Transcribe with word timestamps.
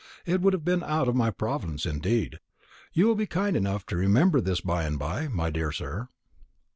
It 0.25 0.41
would 0.41 0.53
have 0.53 0.65
been 0.65 0.81
out 0.81 1.07
of 1.07 1.15
my 1.15 1.29
province, 1.29 1.85
indeed. 1.85 2.39
You 2.91 3.05
will 3.05 3.13
be 3.13 3.27
kind 3.27 3.55
enough 3.55 3.85
to 3.85 3.95
remember 3.95 4.41
this 4.41 4.59
by 4.61 4.83
and 4.83 4.97
by, 4.97 5.27
my 5.27 5.51
dear 5.51 5.71
sir." 5.71 6.09